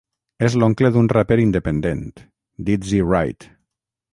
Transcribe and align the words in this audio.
És 0.45 0.53
l'oncle 0.61 0.89
d'un 0.95 1.09
raper 1.13 1.37
independent, 1.43 2.01
Dizzy 2.71 3.03
Wright. 3.11 3.51